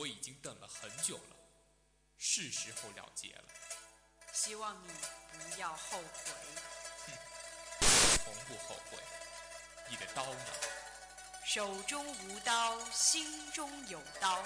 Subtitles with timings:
[0.00, 1.36] 我已经等了很久了，
[2.16, 3.44] 是时候了结了。
[4.32, 4.92] 希望你
[5.30, 6.32] 不要后悔。
[7.00, 7.12] 哼
[8.24, 8.96] 从不后悔。
[9.90, 10.46] 你的刀呢？
[11.44, 14.36] 手中无刀，心中有刀。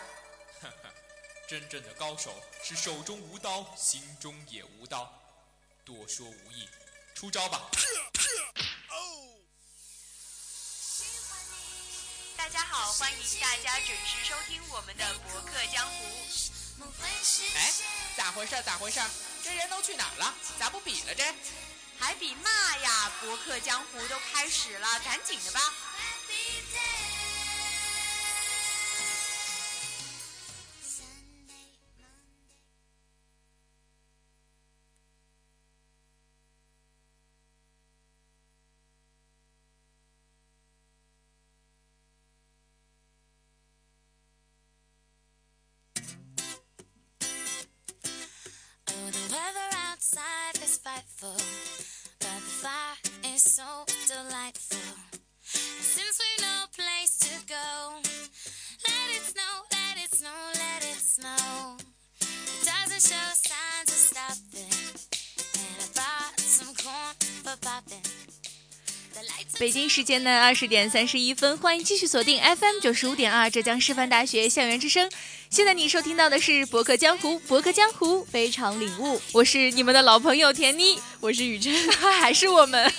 [0.61, 0.93] 哈哈，
[1.47, 2.35] 真正的高手
[2.65, 5.09] 是手中无刀，心中也无刀。
[5.85, 6.69] 多说无益，
[7.15, 7.71] 出招吧！
[13.55, 15.95] 大家准时收听我们的博客江湖。
[17.55, 17.73] 哎，
[18.17, 18.61] 咋回事？
[18.67, 18.99] 咋回事？
[19.45, 20.35] 这人都去哪儿了？
[20.59, 21.23] 咋不比了这？
[21.97, 23.13] 还比嘛呀？
[23.21, 25.73] 博客江湖都开始了，赶紧的吧！
[69.59, 75.09] 北京时间的二十点三十一分，欢迎继续锁定 FM 九十五点二浙江师范大学校园之声。
[75.49, 79.21] 现在你收听到的是博客江湖，博客江湖非常领悟。
[79.33, 81.73] 我是你们的老朋友田妮，我是雨辰，
[82.21, 82.93] 还是我们。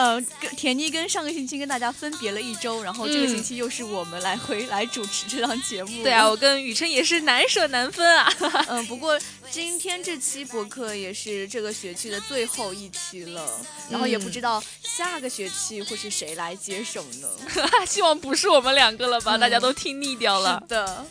[0.00, 6.02] 呃，跟田妮跟上个星期跟大家分别了一周，然后这个星期又是我们来回来主持这档节目。
[6.02, 8.32] 对啊，我跟雨辰也是难舍难分啊。
[8.68, 9.20] 嗯，不过
[9.50, 13.60] 今天这期博客也是这个学期的最后一期了，
[13.90, 17.28] 然后也不知道下个学期会是谁来接手呢？
[17.86, 19.36] 希望不是我们两个了吧？
[19.36, 20.58] 大家都听腻掉了。
[20.62, 21.06] 是的。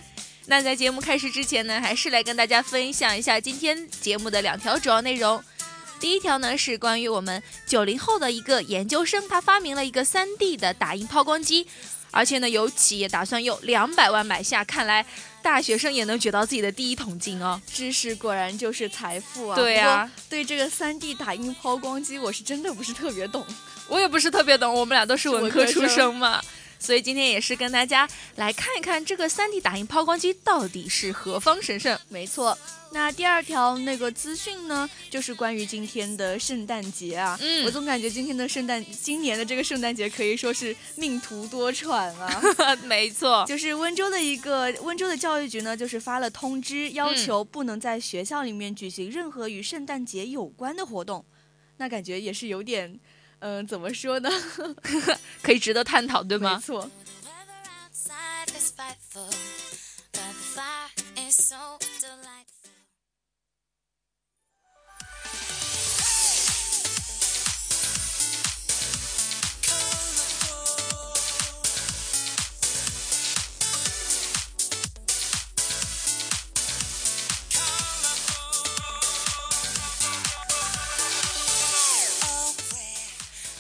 [0.47, 5.40] 那在节目开始之前呢，还是来跟大家分享一下今天节目的两条主要内容。
[6.00, 11.68] 第一条呢是关于我们九零后的一个研究生，他发明了一个三 D 的打印抛光机，
[12.10, 14.64] 而且呢有企业打算用两百万买下。
[14.64, 15.06] 看来
[15.42, 17.62] 大学生也能卷到自己的第一桶金哦！
[17.72, 19.56] 知识果然就是财富啊！
[19.56, 23.46] 对呀，对这个三 D 打印抛光机，我是真的不是特别懂。
[23.88, 26.42] 我也不是特别懂，我们俩都是文科出身嘛，
[26.79, 32.00] 所以今天也是跟大家来看一看这个 3D 打印抛光机到底是何方神圣。
[32.07, 32.57] 没错。
[32.91, 37.38] 那第二条那个资讯呢，就是关于今天的圣诞节啊。
[37.39, 42.41] 嗯，我总感觉今天的圣诞，今年的这个圣诞节可以说是命途多舛啊。
[42.85, 51.23] 没错，就是温州的一个温州的教育局呢，就是发了通知，要求不能在学校里面举行任何与圣诞节有关的活动。
[51.78, 53.00] 那感觉也是有点，
[53.39, 54.29] 嗯，怎么说呢？
[55.41, 56.55] 可以值得探讨，对吗？
[56.55, 56.89] 没错。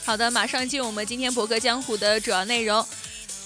[0.09, 2.83] 好的，马上进入我们今天博客江湖的主要内容。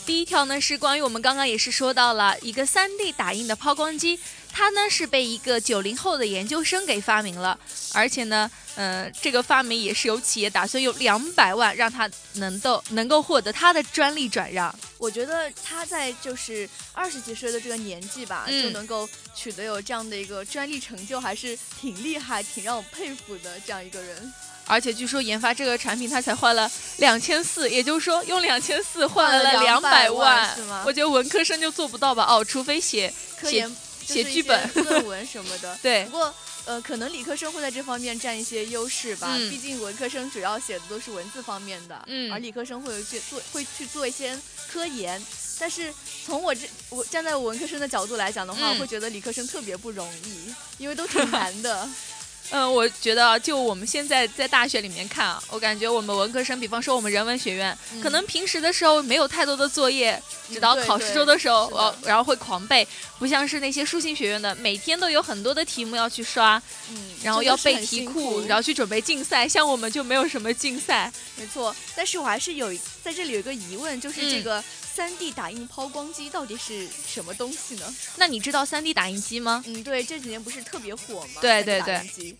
[0.06, 4.18] 第一条呢是关于我们刚刚也是说到了一个 3D 打印的抛光机，
[4.50, 7.60] 它呢是被一个九零后的研究生给发明了，
[7.94, 14.74] 而且呢，呃，这个发明也是有企业打算用两百万让他能够能够获得他的专利转让。
[14.98, 24.34] 我觉得他在就是二十几岁的这个年纪吧，就能够取得有这样的一个专利成就，还是挺厉害、挺让我佩服的这样一个人。
[24.66, 30.84] 而且据说研发这个产品，他才花了两千四，也就是说用两千四换来了两百万，是吗？
[30.86, 32.26] 我觉得文科生就做不到吧？
[32.30, 33.70] 哦，除非写科研、
[34.06, 35.78] 写剧本、论文什么的。
[35.84, 36.06] 对。
[36.06, 36.34] 不过，
[36.66, 39.36] 呃，可能理科生会在这方面占一些优势吧。
[39.38, 39.50] 嗯。
[39.50, 42.32] 毕竟文科生主要写的都是文字方面的，嗯。
[42.32, 44.40] 而理科生会有些做，会去做一些
[44.72, 45.22] 科研。
[45.60, 45.94] 但是
[46.26, 51.88] 从我这，我站在文科生的角度来讲的话，我会觉得理科生特别不容易，因为都挺难的。
[52.52, 62.88] 嗯，我觉得就我们现在在大学里面看啊，我感觉我们文科生，比方说我们人文学院，可能平时的时候没有太多的作业，直到考试周的时候，呃，然后会狂背，
[63.18, 66.62] 不像是那些数信学院的，每天都有很多的题目要去刷，
[66.92, 69.48] 嗯，然后要背题库，然后去准备竞赛。
[69.48, 71.76] 像我们就没有什么竞赛，没错。
[71.96, 72.72] 但是我还是有
[73.04, 74.64] 在这里有一个疑问，就是这个。
[74.96, 77.96] 三 D 打印抛光机到底是什么东西呢？
[78.18, 79.64] 那你知道三 D 打印机吗？
[79.66, 81.42] 嗯，对，这几年不是特别火吗？
[81.42, 82.36] 对对对。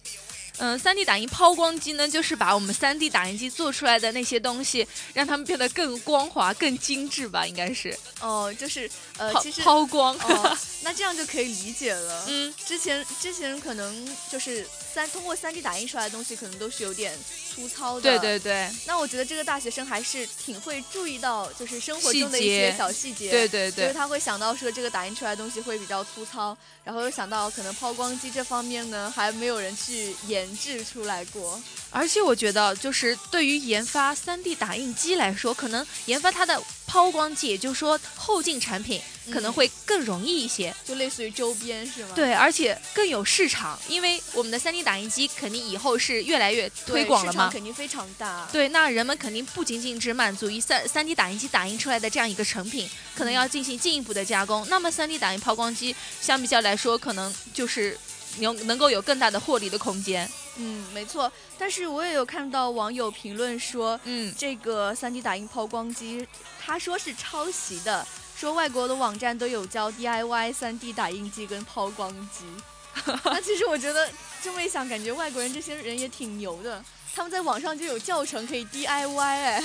[0.58, 7.98] 嗯，三 D 打印抛光机呢，就是把我们三 D 打印机做出来的那些东西，让它们变得更光滑、更精致吧，应该是。
[8.22, 10.16] 哦，就是呃，其实抛光。
[10.20, 12.26] 哦， 那这样就可以理解了。
[12.28, 17.18] 嗯，之前之前可能就是三通过三 D 打印出来的东西，可能都是有点
[17.54, 18.02] 粗糙的。
[18.02, 23.32] 对对对那我觉得这个大学生还是挺会注意到，就是生活中的一些小细节。
[23.32, 31.62] 对对对，就是他会想到说这个打印出来的东西会比较粗糙，然后又想到可能抛光机这方面呢，还没有人去研制出来过。
[31.90, 39.02] 而且我觉得，就是对于研发 3D 打印机来说，可能研发它的抛光剂，也就是说后进产品，
[39.32, 40.74] 可能嗯会更容易一些。
[40.86, 42.12] 就类似于周边是吗？
[42.14, 47.32] 对，而且更有市场，因为我们的 3D 打印机肯定以后是越来越推，广了嘛。
[47.32, 48.48] 市场肯定非常大。
[48.52, 54.66] 对，那人们肯定不仅仅只满足于三三 D 打印机打印出来的这样一个成品，可能要进行进一步的加工。
[54.70, 57.98] 那么 3D 打印抛光机相比较来说，可能就是
[58.40, 60.30] 能能够有更大的获利的空间。
[60.58, 61.32] 嗯，没错。
[61.58, 66.28] 但是我也有看到网友评论说，嗯，这个 3D 打印抛光机，
[66.64, 68.06] 他说是抄袭的，
[68.36, 72.46] 说外国的网站都有教 DIY 3D 打印机跟抛光机。
[73.26, 74.08] 那其实我觉得
[74.44, 76.84] 这么一想，感觉外国人这些人也挺牛的，
[77.16, 79.64] 他们在网上就有教程可以 DIY 哎。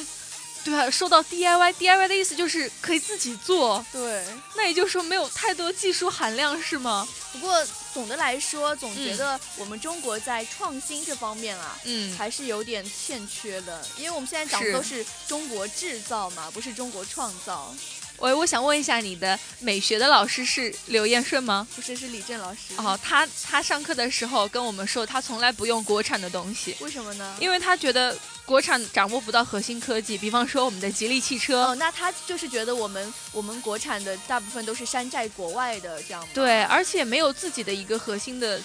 [0.65, 4.27] 对啊，说到 DIY，DIY 的意思就是可以自己做，对，
[4.57, 7.07] 那也就是说没有太多技术含量是吗？
[7.33, 7.65] 不过
[7.99, 11.77] 总的来说，总觉嗯得我们中国在创新这方面啊。
[11.83, 17.75] 嗯，还是有点欠缺的，因为我们现在讲的都是中国制造嘛，不是中国创造。
[18.19, 21.67] 我我想问一下，你的美学的老师是刘彦顺吗？
[21.75, 22.75] 不是，是李正老师。
[22.77, 27.37] 哦，他他上课的时候跟我们说，他从来不用国产的东西，为什么呢？
[27.41, 31.69] 因为他觉得国产掌握不到核心科技，比方说我们的吉利汽车。
[31.69, 38.61] 哦，那他就是觉得我们我们国产的大部分都是山寨国外的这样吗？，对，而且没有自己的一个核心的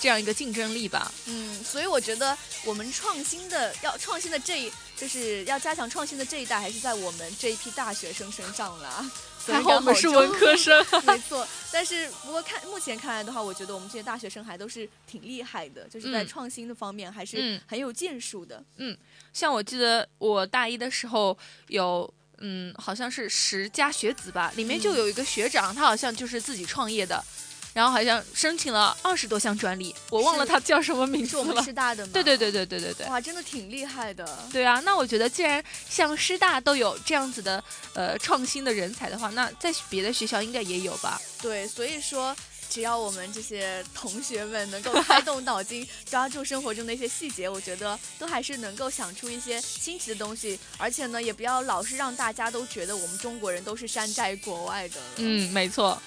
[0.00, 1.12] 这样一个竞争力吧。
[1.26, 9.04] 嗯，所以我觉得我们创新的要创新的这一就是要加强创新的这一代，还是在我们这一批大学生身上了。
[9.44, 10.86] 还好我们是文科生。
[11.02, 18.62] 没错，但是不过看目前看来的话，我觉得我们这些大学生还都是挺厉害的，就是在嗯创新的方面还是嗯很有建树的。
[18.76, 18.96] 嗯
[19.32, 22.08] 像我记得我大一的时候有。
[22.44, 27.24] 嗯，好像是十佳学子吧，里面就嗯有一个学长，他好像就是自己创业的，
[27.72, 31.62] 然后好像申请了二十多项专利，我忘了是他叫什么名字是我们了。
[31.62, 32.10] 师大的 吗？
[32.12, 33.06] 对对对对对对对。
[33.06, 34.26] 哇，真的挺厉害的。
[34.52, 37.62] 对啊，那我觉得既然像师大都有这样子的
[37.94, 41.20] 呃创新的人才的话，那在别的学校应该也有吧？
[41.40, 42.36] 对，所以说，
[42.68, 50.58] 只要我们这些同学们能够开动脑筋， 抓住生活中的一些细节，我觉得都还是能够想出一些新奇的东西。
[50.76, 55.00] 而且呢，也不要老是让大家都觉得我们中国人都是山寨国外的。
[55.16, 56.00] 嗯，没错。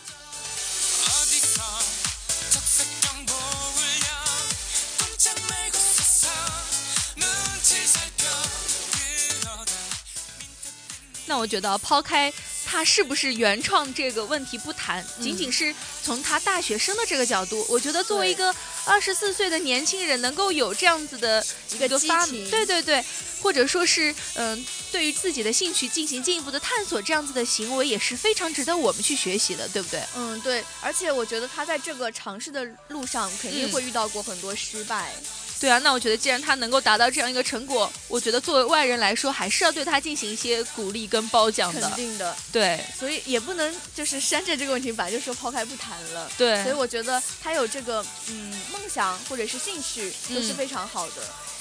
[11.28, 12.32] 那我觉得抛开
[12.66, 15.74] 他是不是原创这个问题不谈，嗯仅仅是
[16.04, 18.54] 从他大学生的这个角度，我觉得作为一个
[18.86, 23.04] 二十四岁的年轻人，能够有这样子的一个个发激情对对对，
[23.42, 30.02] 或者说是嗯、对于自己的兴趣进行进一步的探索，这样子的行为也是非常值得我们去学习的，对不对？
[30.16, 35.14] 嗯，对，而且我觉得他在这个尝试的路上肯定嗯会遇到过很多失败。
[35.60, 41.90] 对啊，那我觉得既然他能够达到这样一个成果，我觉得作为外人来说，还是要对他进行一些鼓励跟褒奖肯的。
[41.92, 46.30] 定的，对所以也不能就是山寨这个问题，本来就说抛开不谈了。
[46.38, 51.14] 对，所以我觉得他有这个嗯梦想或者是兴趣都是嗯非常好的。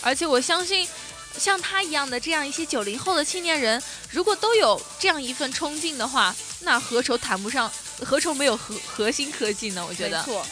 [0.03, 0.87] 而且我相信，
[1.39, 7.73] 像他一样的这样一些九零后的青年人，如果都有这样一份冲劲的话，那何愁谈不上，
[8.05, 9.85] 何愁没有核核心科技呢？
[9.89, 10.47] 我觉得，没错，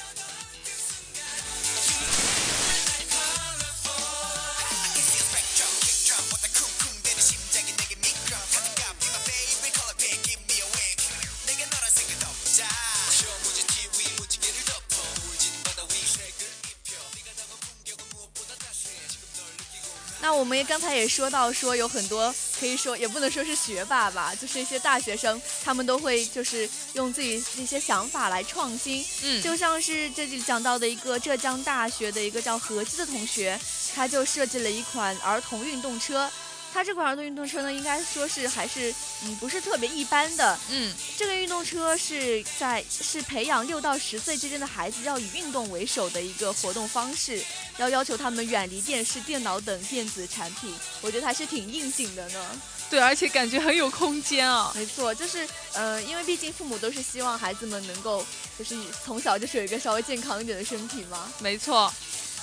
[20.23, 29.05] 那我们也刚才也说到，说有很多可以说也不能说是学霸吧，就是一些大学生，他们都会就是用自己一些想法来创新。
[29.25, 33.61] 嗯，就像是这里讲到的一个浙江大学的一个叫何基的同学，
[33.93, 36.31] 他就设计了一款儿童运动车。
[36.73, 38.93] 他这款儿童运动车呢，应该说是还是
[39.25, 40.59] 嗯不是特别一般的。
[40.71, 47.45] 嗯这个运动车是在是培养六到十岁之间的孩子要以运动为首的一个活动方式，
[47.77, 50.75] 要要求他们远离电视、电脑等电子产品。
[51.03, 52.61] 我觉得还是挺应景的呢。
[52.91, 54.71] 对，而且感觉很有空间啊。
[54.75, 58.25] 没错，就是呃，因为毕竟父母都是希望孩子们能够
[58.59, 61.33] 就是从小就是有一个稍微健康一点的身体嘛。
[61.39, 61.91] 没错，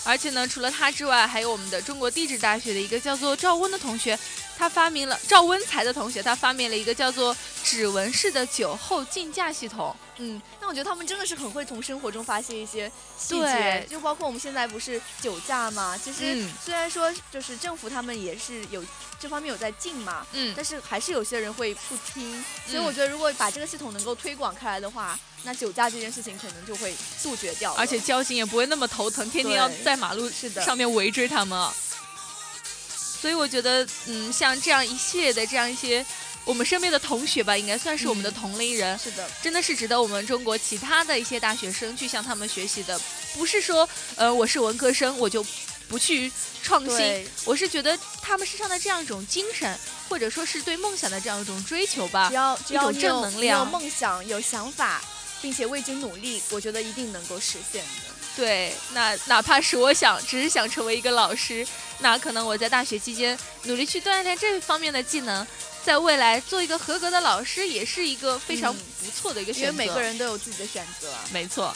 [0.10, 4.18] 而且呢，除了他之外，还有我们的中国地质大学的一个叫做赵温的同学，
[4.58, 9.96] 他发明了赵温才的同学，他发明了一个叫做指纹式的酒后竞价系统。
[10.18, 18.84] 嗯，那我觉得他们真的是很会从生活中发现一些细节，就包括我们现在不是酒驾嘛，其实嗯虽然说就是政府他们也是有
[19.20, 26.94] 这方面有在禁嘛，嗯，但是还是有些人会不听，所以嗯我觉得如果把这个系统能够推广开来的话，那酒驾这件事情可能就会
[27.24, 27.80] 杜绝掉了。
[27.80, 31.74] 而且交警也不会那么头疼，天天要在马路是的上面围追他们啊。
[33.22, 36.06] 所以我觉得，嗯，像这样一系列的这样一些
[36.46, 43.00] 我们身边的同学吧，应该算是我们的嗯同龄人，是的，真的是值得我们中国其他的一些大学生去向他们学习的。
[43.34, 45.46] 不是说，呃，我是文科生我就
[45.90, 46.32] 不去
[46.64, 49.78] 创新，我是觉得他们身上的这样一种精神，
[50.08, 52.36] 或者说是对梦想的这样一种追求吧只。
[52.36, 55.02] 要只要一种正能量有梦想、有想法，
[55.42, 58.14] 并且为之努力，我觉得一定能够实现的。
[58.36, 61.68] 对，那哪怕是我想只是想成为一个老师，
[62.00, 65.46] 那可能我在大学期间努力去锻炼这方面的技能，
[65.84, 69.86] 在未来做一个合格的老师，也是一个非常嗯不错的一个选择因为。
[69.88, 71.12] 每个人都有自己的选择。
[71.34, 71.76] 没错。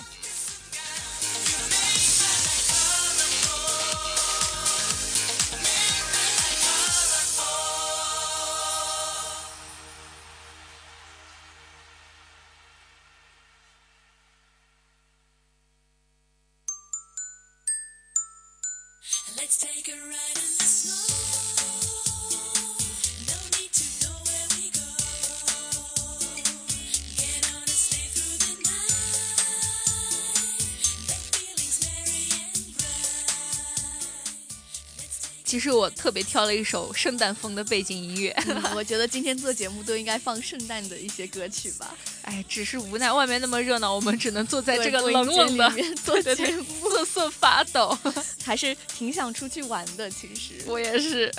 [35.54, 41.96] 其实我特别挑了一首圣诞风的背景音乐，嗯， 我觉得今天做节目都应该放圣诞的一些歌曲吧。
[42.24, 47.96] 哎，只是无奈外面那么热闹，我们只能坐在这个冷冷的面做对对对节目，瑟瑟发抖。
[48.44, 50.10] 还是挺想出去玩的。
[50.10, 51.32] 其实，我也是。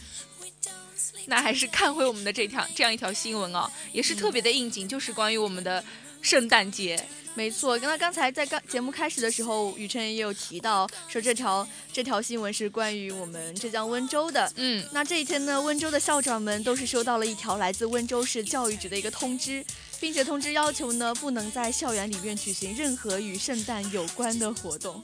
[1.24, 5.82] 那还是看回我们的这条这样一条新闻哦，也是特别的应景，就是关于我们的
[6.20, 7.02] 圣诞节。
[7.34, 14.52] 没错，那刚才在刚节目开始的时候，雨辰也有提到说这条这条新闻是关于我们浙江温州的。
[14.56, 19.64] 嗯，那这一天呢，温州的校长们都是收到了一条来自温州市教育局的一个通知，
[20.00, 25.02] 并且通知要求呢，不能在校园里面举行任何与圣诞有关的活动。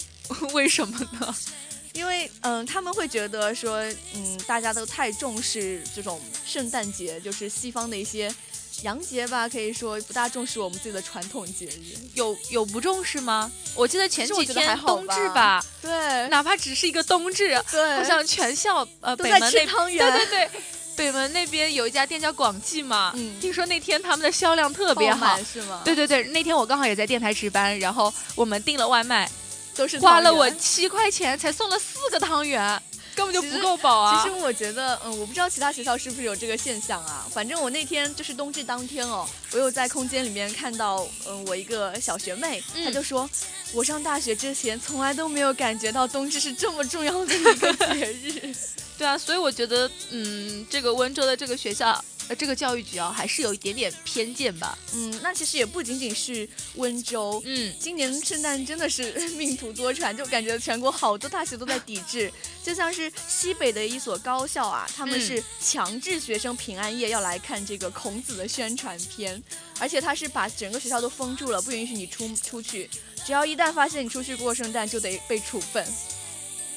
[0.54, 1.36] 为什么呢？
[1.92, 3.78] 因为嗯，他们会觉得说，
[4.14, 8.34] 嗯，大家都太重视这种圣诞节，就是西方的一些
[8.82, 11.96] 洋节吧，可以说不大重视我们自己的传统节日。
[12.14, 13.50] 有有不重视吗？
[13.74, 20.60] 我记得前几天冬至吧吧，对哪怕只是一个冬至，对，好像全校呃北门那汤圆，对 对对。
[20.96, 25.38] 北门那边有一家店叫广记嘛，嗯听说那天他们的销量特别好。
[25.44, 25.82] 是吗？
[25.84, 29.30] 对，对对，那天我刚好也在电台值班，然后我们订了外卖，
[29.74, 32.82] 都是花了我七块钱才送了四个汤圆，
[33.16, 34.22] 根本就不够饱啊！
[34.22, 37.26] 其实我觉得，嗯，我不知道其他学校是不是有这个现象啊。
[37.32, 43.28] 反正我那天就是冬至当天哦，我有在空间里面看到，嗯，我一个小学妹，嗯她就说，
[43.72, 48.54] 我上大学之前从来都没有感觉到冬至是这么重要的一个节日。
[48.98, 54.76] 对啊，所以我觉得，嗯，这个温州的这个学校，呃，这个教育局啊，还是有一点点偏见吧。
[54.94, 57.40] 嗯，那其实也不仅仅是温州。
[57.44, 62.32] 嗯，今年圣诞真的是 命途多舛，就感觉全国好多大学都在抵制，
[62.64, 69.40] 就像是西北的一所高校啊，他们嗯是强制学生平安夜要来看这个孔子的宣传片，
[69.78, 72.90] 而且他是把整个学校都封住了，不允许你出出去，
[73.24, 75.86] 只要一旦发现你出去过圣诞，就得被处分。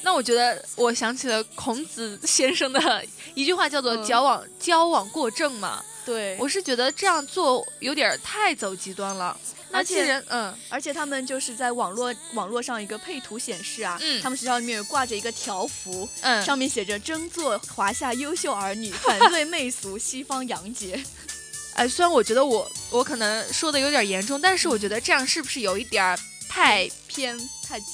[0.02, 3.04] 那我觉得我想起了孔子先生的
[3.34, 5.82] 一句话，叫做“嗯矫枉、矫枉过正”嘛。
[6.04, 9.36] 对，我是觉得这样做有点儿太走极端了。
[9.72, 21.00] 而且，嗯，而且他们就是在网络网络上一个配图显示啊，嗯他们学校里面有挂着一个条幅，嗯上面写着“争做华夏优秀儿女，反对媚俗西方洋节
[21.76, 26.18] 哎，虽然我觉得我我可能说的有点严重，但是我觉得这样是不是有一点儿
[26.60, 27.86] 太”，偏太极，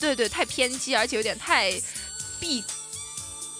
[0.00, 1.70] 对对太偏激，而且有点太
[2.40, 2.64] 避，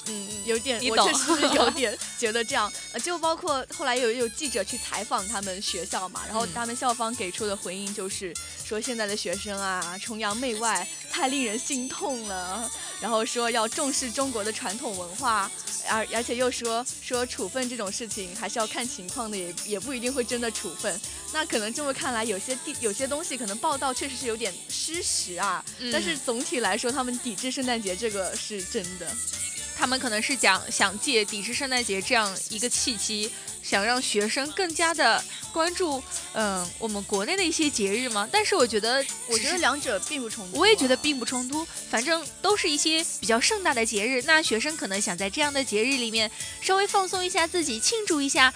[0.07, 2.71] 嗯，有点，我确实是有 点觉得这样。
[2.93, 8.35] 呃，就包括后来有有记者去采访他们学校嘛，然后嗯他们校方给出的回应就是
[8.65, 12.71] 说现在的学生啊崇洋媚外，太令人心痛了。
[13.01, 15.51] 然后说要重视中国的传统文化，
[15.89, 20.99] 而而且又说说处分这种事情还是要看情况的，也也不一定会真的处分。
[21.33, 25.63] 那可能这么看来，有些地有些东西可能报道确实是有点失实啊。
[25.81, 29.07] 嗯但是总体来说，他们抵制圣诞节这个是真的。
[29.77, 33.31] 他们可能是讲想借抵制圣诞节这样一个契机，
[33.63, 36.03] 想让学生更加的关注，
[36.33, 38.29] 嗯，我们国内的一些节日嘛。
[38.31, 40.61] 但是我觉得，我觉得两者并不冲突啊。
[40.61, 44.23] 我也觉得并不冲突，反正都是一些比较盛大的节日。
[44.23, 48.53] 那学生可能想在这样的节日里面稍微放松一下自己，庆祝一下，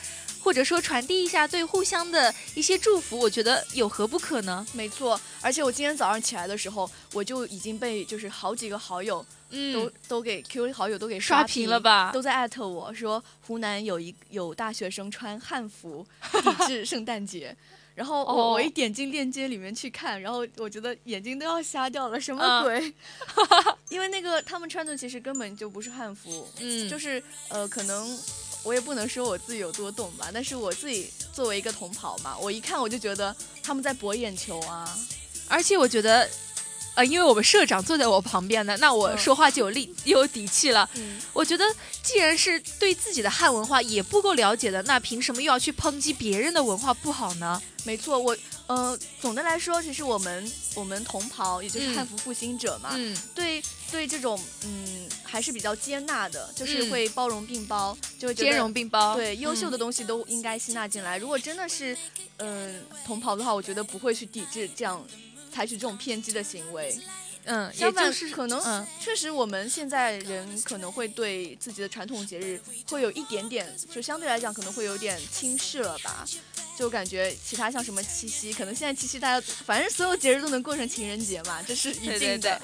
[0.48, 4.66] 或者说传递一下对互相的一些祝福，我觉得有何不可呢？
[4.72, 17.54] 没错，而且我今天早上起来的时候，我就已经被就是好几个好友都、嗯，都给 QQ 好友都给刷屏屏了吧都在艾特我说湖南有一有大学生穿汉服抵制圣诞节。
[17.94, 22.94] 然后我、哦我一点进链接里面去看，然后我觉得眼睛都要瞎掉了，什么嗯鬼？
[23.90, 28.16] 因为那个他们穿的其实根本就不是汉服，嗯就是呃，可能
[28.62, 34.98] 我也不能说我自己有多懂吧，但是我自己作为一个同袍嘛，我一看我就觉得他们在博眼球啊。
[35.48, 36.28] 而且我觉得，
[36.98, 40.90] 呃，因为我们社长坐在我旁边的，那我嗯说话就有力、又有底气了。
[40.94, 41.64] 嗯，我觉得，
[42.02, 47.62] 既然是对自己的汉文化也不够了解的，那凭什么又要去抨击别人的文化不好呢？
[47.84, 48.36] 没错，我
[48.66, 53.62] 呃，总的来说，其实我们我们同袍，也就是嗯汉服复兴者嘛，嗯，对
[53.92, 59.14] 对这种嗯还是比较接纳的，就是嗯会包容并包，就会兼容并包。
[59.14, 61.16] 对优秀嗯的东西都应该吸纳进来。
[61.16, 61.96] 如果真的是
[62.38, 65.00] 嗯、同袍的话，我觉得不会去抵制这样。
[65.52, 66.98] 采取这种偏激的行为，
[67.44, 76.26] 嗯，也相反就是可能嗯确实我们现在人可能会对自己的传统节日会有一点点，就相对来讲可能会有点轻视了吧。
[76.76, 82.18] 就感觉其他像什么七夕，可能现在七夕大家反正所有节日都能过成情人节嘛，这是一定的。
[82.18, 82.58] 对对对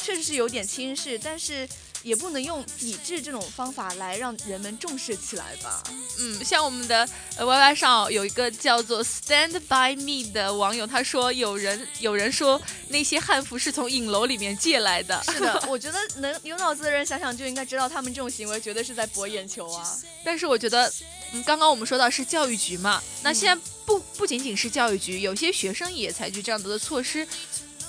[0.00, 1.68] 确实是有点轻视，但是
[2.02, 5.82] 也不能用抵制这种方法来让人们重视起来吧。
[6.18, 15.22] 嗯，像我们的呃 YY 上有一个叫做 Stand by Me 的网友，他说有人有人说那些汉服是从影楼里面借来的。
[15.24, 19.98] 是的， 我觉得能有脑子的人想想就应该知道，他们这种行为绝对是在博眼球啊。
[20.24, 20.92] 但是我觉得，
[21.32, 27.26] 嗯，刚刚我们说到是教育局嘛，那现在不不仅仅是教育局，有些学生也采取这样子的措施，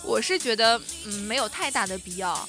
[0.03, 2.47] 我是觉得，嗯，没有太大的必要。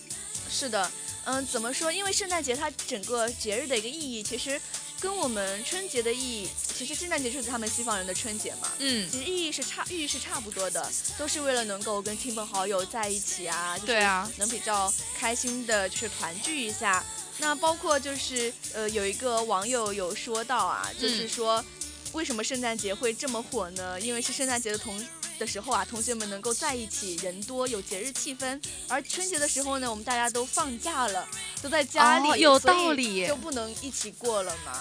[0.51, 0.91] 是的，
[1.31, 1.93] 嗯，怎么说？
[1.93, 4.61] 因为圣诞节它整个节日的一个意义，其实
[4.99, 8.69] 跟我们春节的意义，其实圣诞节就是他们西方人的春节嘛。
[8.81, 10.85] 嗯，其实意义是差，寓意是差不多的，
[11.17, 17.05] 都是为了能够跟亲朋好友在一起啊，就是对啊能比较开心的，就是团聚一下。
[17.39, 21.65] 那包括就是呃，有一个网友有说到啊，就是嗯说
[22.13, 24.01] 为什么圣诞节会这么火呢？
[24.01, 25.01] 因为是圣诞节的同
[25.41, 28.61] 的时候啊，同学们能够在一起，人多有节日气氛。
[28.87, 31.27] 而春节的时候呢，我们大家都放假了，
[31.63, 34.79] 都在家里，哦有道理就不能一起过了嘛。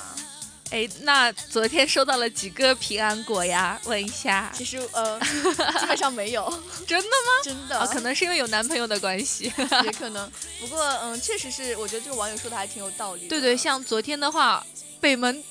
[0.71, 3.79] 哎，那昨天收到了几个平安果呀？
[3.85, 6.43] 问一下，其实呃，基本上没有，
[6.85, 7.43] 真的吗？
[7.43, 9.51] 真的啊，可能是因为有男朋友的关系。
[9.85, 10.29] 也可能。
[10.59, 13.27] 不过嗯，确实是，我觉得这个网友说的还挺有道理。
[13.29, 14.63] 对对，像昨天的话，
[14.99, 15.43] 北门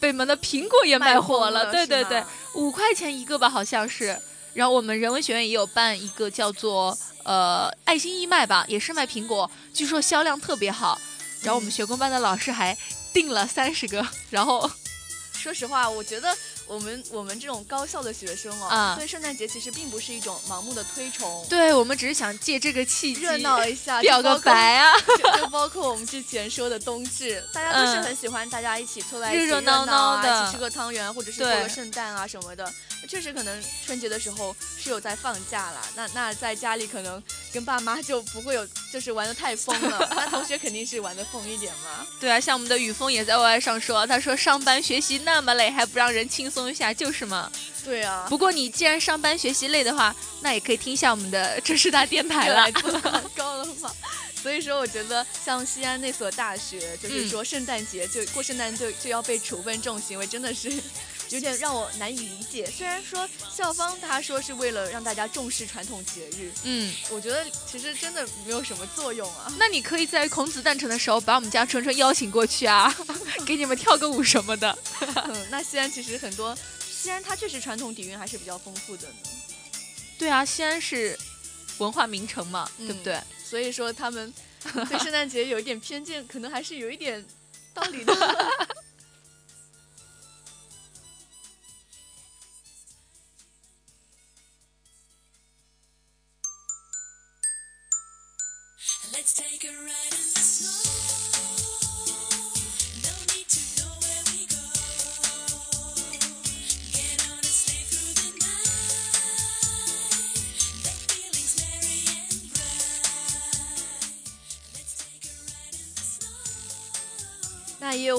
[0.00, 4.18] 北门的苹果也卖卖火了对对对，五块钱一个吧，好像是。
[4.54, 10.98] 然后我们人文学院也有办一个叫做呃爱心义卖吧，也是卖苹果，据说销量特别好。
[11.42, 12.74] 然后我们学工班的老师还
[13.12, 14.70] 订了三十个，然后
[15.34, 16.34] 说实话，我觉得
[16.66, 24.94] 我们我们这种高校的学生哦，啊对圣诞节其实并不是一种盲目的推崇，对我们只是想借这个契机热闹一下， 表个白啊。
[25.22, 32.72] 就就包括我们之前说的冬至，大家都是嗯很喜欢大家一起凑在一起热热闹闹的一起吃个汤圆或者是过对个圣诞啊什么的。
[33.06, 40.08] 确实，可能春节的时候是有在放假啦，那那在家里可能跟爸妈就不会有，就是玩的太疯了。
[40.14, 42.06] 那同学肯定是玩的疯一点嘛。
[42.20, 47.50] 对啊，像我们的雨峰也在 YY 上说，他说上班学习那么累，还不让人轻松一下，就是嘛。
[47.84, 52.72] 对啊，不过你既然上班学习累的话，那也可以听一下我们的浙师大电台了越来。
[52.72, 53.90] 度蛮高了嘛。
[54.42, 60.70] 所以说，我觉得像西安那所大学，就是嗯说圣诞节就过圣诞就就要被处分这种行为，真的是
[61.34, 62.64] 有点让我难以理解。
[62.66, 69.52] 虽然说校方他说是为了让大家重视传统节日，嗯，我觉得其实真的没有什么作用啊。
[69.58, 72.94] 那你可以在孔子诞辰的时候把我们家纯纯邀请过去啊，
[73.44, 74.78] 给你们跳个舞什么的。
[75.26, 79.14] 嗯，那西安其实很多，西安它确实传统底蕴还是比较丰富的呢。
[80.16, 81.18] 对啊，西安是
[81.78, 83.20] 文化名城嘛，嗯对不对？
[83.44, 84.32] 所以说他们
[84.88, 87.24] 对圣诞节有一点偏见，可能还是有一点
[87.74, 88.14] 道理的。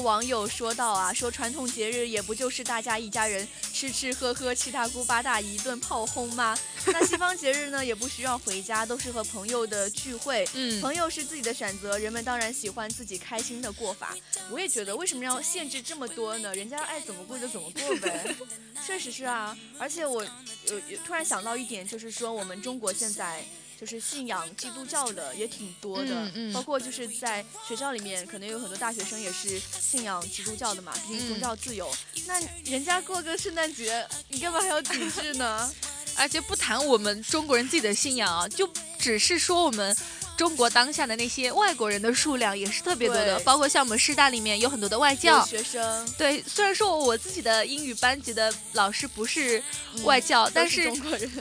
[0.05, 6.55] 网友说到啊，说传统节日也不就是大家一家人吃吃喝喝、七大姑八大姨一顿炮轰吗？
[6.93, 10.47] 那西方节日呢，也不需要回家，都是和朋友的聚会。
[10.53, 14.15] 嗯，朋友是自己的选择，人们当然喜欢自己开心的过法。
[14.51, 16.53] 我也觉得，为什么要限制这么多呢？
[16.53, 18.35] 人家爱怎么过就怎么过呗。
[18.85, 20.23] 确实是啊，而且我
[20.67, 23.43] 有有突然想到一点，就是说我们中国现在。
[23.79, 31.91] 就是信仰基督教的也挺多的，嗯嗯包括就是在学校里面，可能有很多大学生也是信仰基督教的嘛，毕竟宗教自由。
[32.25, 35.71] 那人家过个圣诞节，你干嘛还要抵制呢？
[36.17, 39.93] 而且不谈我们中国人自己的信仰啊，就只是说我们
[40.37, 45.45] 中国当下的那些外国人的数量也是特别多的，包括像我们师大里面有很多的外教。
[45.45, 49.61] 学生对，虽然说我自己的英语班级的老师不是
[50.03, 50.89] 外教，但是。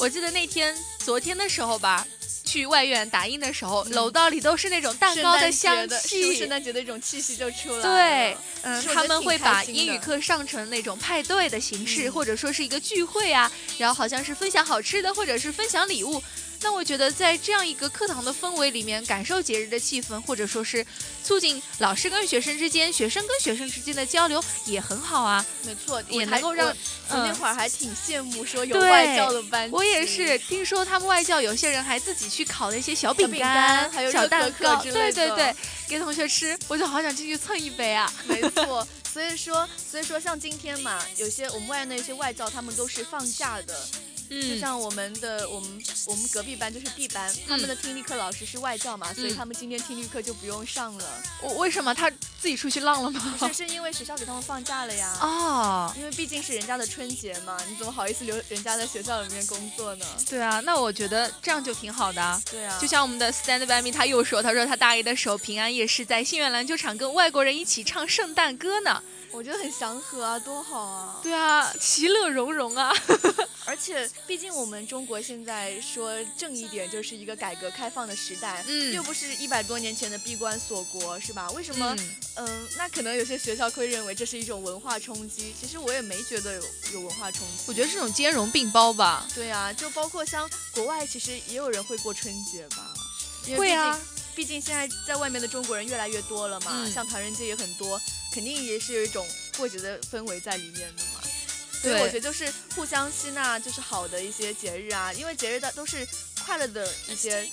[0.01, 2.05] 我记得那天昨天的时候吧，
[2.44, 6.48] 去外院打印的时候，楼道里都是那种蛋糕的香气是圣。
[6.48, 7.83] 诞节的一种气息就出来了。
[8.62, 16.22] 对，他们会把英语课上成那种派对的形式，嗯或者说是一个聚会啊，然后好像是分享好吃的，或者是分享礼物。
[16.64, 20.85] 那我觉得在这样一个课堂的氛围里面，感受节日的气氛，或者说是
[21.22, 25.44] 促进老师跟学生之间、学生跟学生之间的交流，也很好啊。
[25.62, 26.72] 没错，也能够让我
[27.11, 29.77] 我那嗯会儿还挺羡慕说有外教的班级。
[29.77, 38.11] 我也是听说他们外教有些人还自己去烤那些小饼饼干还有小蛋糕，之类的对对对，给同学吃，我就好想进去蹭一杯啊。
[38.24, 43.87] 没错， 所以说，所以说像今天嘛，有些我们外院的一些外教，他们都是放假的。
[44.28, 51.22] 就嗯，像我们的我们我们隔壁班就是 B 班，他们的听力课老师是外教嘛，所以嗯他们今天听力课就不用上了。
[51.42, 53.37] 我为什么他自己出去浪了吗？
[53.38, 55.16] 不是，是因为学校给他们放假了呀。
[55.20, 60.06] 哦，因为毕竟是人家的春节嘛，你怎么好意思留人家在学校里面工作呢？
[60.28, 62.40] 对啊，那我觉得这样就挺好的啊。
[62.50, 69.02] 对啊，就像我们的 Stand by Me，他又说，他说他大一的时候平安夜是在信源篮球场跟外国人一起唱圣诞歌呢。
[69.30, 71.18] 我觉得很祥和啊，多好啊！
[71.20, 72.94] 对啊，其乐融融啊。
[73.66, 81.50] 而且，毕竟我们中国现在说正一点，就是一个改革开放的时代，嗯又不是一百多年前的闭关锁国，是吧？
[81.50, 81.94] 为什么？
[81.98, 86.62] 嗯嗯那可能有些学校会认为这是一种文化冲击，其实我也没觉得有
[86.94, 87.64] 有文化冲击。
[87.66, 89.27] 我觉得是种兼容并包吧。
[89.35, 92.94] 对啊，就包括像国外，其实也有人会过春节吧？
[93.59, 94.00] 会啊，
[94.35, 98.00] 毕竟现在在外面的中国人越来越多了嘛，嗯像唐人街也很多，
[98.33, 99.27] 肯定也是有一种
[99.59, 101.20] 过节的氛围在里面的嘛。
[101.85, 106.07] 所以对我觉得就是互相吸纳，就是好的一些节日啊，因为节日的都是
[106.44, 107.47] 快乐的一些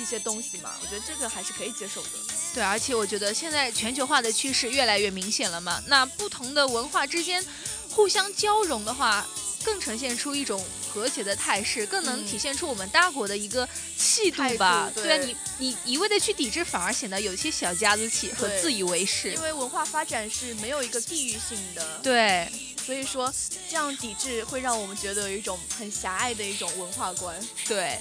[0.00, 2.08] 一些东西嘛，我觉得这个还是可以接受的。
[2.52, 5.80] 对，而且我觉得现在全球化的趋势越来越明显了嘛。
[5.86, 7.44] 那不同的文化之间
[7.90, 9.24] 互相交融的话，
[9.62, 14.90] 更呈现出一种和谐的态势，更能嗯体现出我们大国的一个气度吧。
[14.94, 19.42] 对啊，你你一味的去抵制，反而显得有些小家子气和自以为是因。
[19.42, 22.50] 为文化发展是没有一个地域性的，对，
[22.86, 23.32] 所以说
[23.68, 27.36] 这样抵制会让我们觉得有一种很狭隘的一种文化观。
[27.66, 27.98] 对，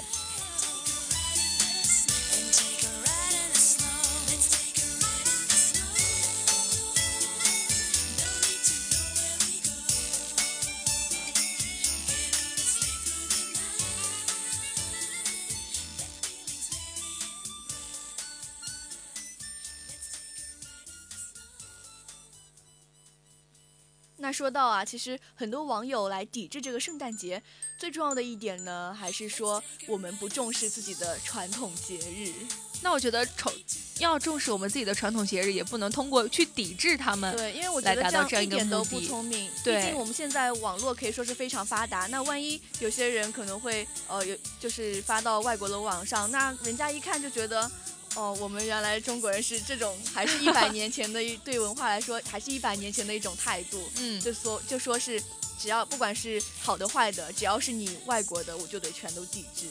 [24.26, 27.40] 那说到啊，其实很多网友来抵制这个圣诞节，
[27.78, 32.34] 最重要的一点呢，还是说我们不重视自己的传统节日。
[32.82, 33.54] 那我觉得重
[34.00, 37.38] 要重视我们自己的传统节日，也不能通过去抵制他们。
[37.38, 39.52] 对，因为我觉得这样一个一点都不聪明。
[39.64, 47.70] 对毕竟我们现在网络可以说是非常发达，那万一有些人可能会呃有就是发到外国的网上，那人家一看就觉得。
[48.16, 53.90] 哦，我们原来中国人是这种，还是一百年前的一 对文化来说，还是一百年前的一种态度。
[53.98, 55.22] 嗯，就说就说是，
[55.60, 59.68] 只要不管是好的坏的，只要是你外国的，我就得全都抵制。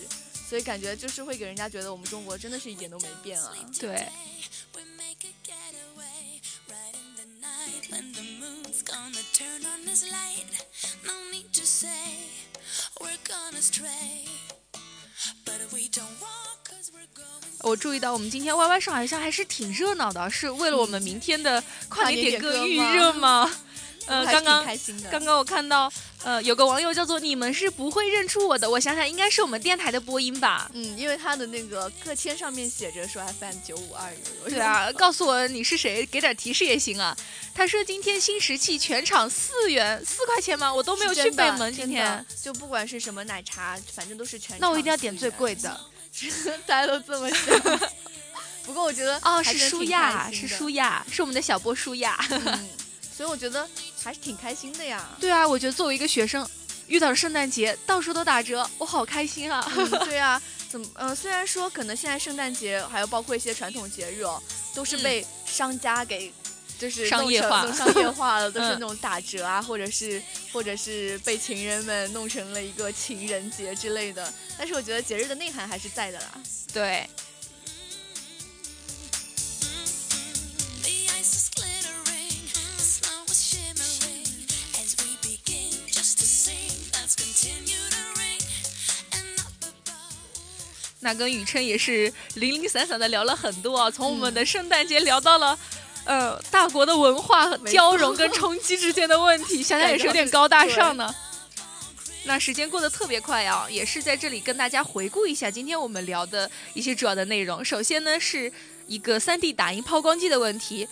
[0.47, 3.53] 所以感觉就是会给人家觉得我们中国真的是一点都没变啊。
[3.81, 4.07] 对。
[17.61, 23.51] 我注意到我们今天 Y Y 上海像还是挺热闹的，是为了我们明天的跨年点歌预热吗？
[24.07, 24.65] 呃，刚刚。
[25.11, 25.91] 刚刚我看到，
[26.23, 30.71] 呃，有个网友叫做“你们是不会认出我的”，我想想应该是我们电台的播音吧。
[30.75, 34.13] 嗯，因为他的那个个签上面写着说 FM 九五二
[34.45, 34.51] 有。
[34.51, 37.17] 对啊， 告诉我你是谁，给点提示也行啊。
[37.55, 40.73] 他说今天新石器全场四元四块钱吗？
[40.73, 44.59] 我都没有去北门今天，就不管是什么奶茶，反正都是全。
[44.59, 45.81] 那我一定要点最贵的。
[46.67, 47.81] 大家都这么想。
[48.65, 52.17] 不过我觉得哦，是舒亚，是舒亚，是我们的小波舒亚。
[52.31, 52.69] 嗯，
[53.17, 53.69] 所以我觉得
[54.03, 55.09] 还是挺开心的呀。
[55.21, 56.49] 对啊，我觉得作为一个学生，
[56.89, 59.65] 遇到圣诞节，到处都打折，我好开心啊！
[59.77, 64.43] 嗯，对啊，怎么呃，虽然说可能现在圣诞节还有包括一些传统节日哦，
[64.75, 66.33] 都是嗯被商家给。
[66.77, 70.21] 就是商业化商业化了，都是嗯 那种打折啊，或者是
[70.53, 74.31] 或者是被情人们弄成了一个情人节之类的。
[74.59, 76.35] 但是我觉得节日的内涵还是在的啦。
[76.73, 77.09] 对，
[91.05, 95.57] 那跟雨琛也是零零散散的聊了很多啊，从我们的圣诞节聊到了。
[96.07, 101.15] 呃，大国的文化和交融跟冲击之间的问题， 想想也是有点高大上呢。
[102.25, 107.65] 那时间过得特别快啊，也是在这里跟大家回顾一下今天我们聊的一些主要的内容。
[107.65, 108.53] 首先呢，是
[108.87, 110.87] 一个 3D 打印抛光机的问题，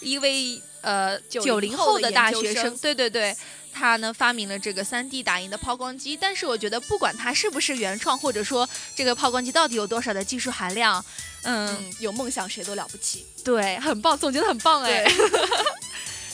[0.00, 3.34] 一位呃九90零后的大学生，对对对，
[3.72, 6.16] 他呢发明了这个 3D 打印的抛光机。
[6.16, 11.04] 但是我觉得，不管它是不是原创，或者说这个抛光机到底有多少的技术含量，
[11.42, 13.26] 嗯，嗯，有梦想谁都了不起。
[13.44, 15.14] 对，很棒，总结的很棒哎对。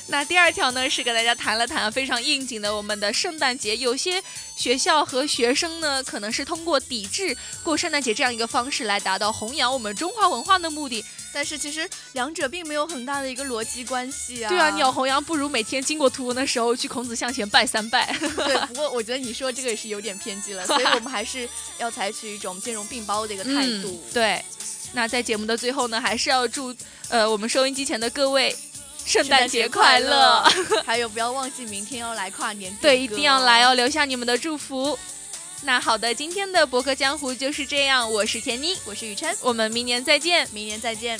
[0.06, 3.74] 那第二条呢，是跟大家谈了谈非常应景的我们的圣诞节。
[3.76, 4.22] 有些
[4.54, 11.04] 学校和学生呢，可能是通过抵制过圣诞节这样一个方式来达到弘扬我们中华文化的目的。
[11.32, 14.48] 但是其实两者并没有很大的一个逻辑关系啊。
[14.48, 18.14] 对啊，你要弘扬，不如每天经过图文的时候去孔子像前拜三拜。
[18.20, 24.00] 对，不过我觉得你说这个也是有点偏激了，所以我们还是要采取一种兼容并包的一个态度。
[24.06, 24.12] 嗯。
[24.12, 24.44] 对，
[24.92, 26.72] 那在节目的最后呢，还是要祝
[27.08, 28.54] 呃我们收音机前的各位
[29.04, 30.42] 圣圣诞节快乐。！
[30.84, 34.98] 还有不要忘记明天要来跨年对，一定要来哦，留下你们的祝福。
[35.62, 40.48] 那好的，今天的博客江湖就是这样，我是田妮，我是雨琛，我们明年再见。
[40.52, 41.18] 明年再见。